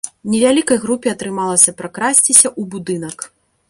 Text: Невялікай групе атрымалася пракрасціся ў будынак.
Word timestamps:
Невялікай 0.35 0.77
групе 0.85 1.13
атрымалася 1.15 1.77
пракрасціся 1.83 2.47
ў 2.59 2.61
будынак. 2.75 3.17